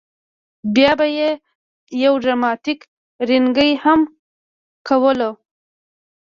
بیا 0.75 0.91
به 0.99 1.07
یې 1.17 1.29
یو 2.03 2.13
ډراماتیک 2.23 2.79
رینګی 3.27 3.71
هم 3.83 3.99
کولو. 4.87 5.31